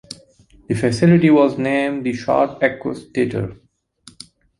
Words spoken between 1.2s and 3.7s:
was renamed the Sharp Aquos Theatre.